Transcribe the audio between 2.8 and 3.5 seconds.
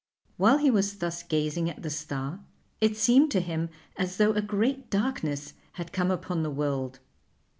seemed to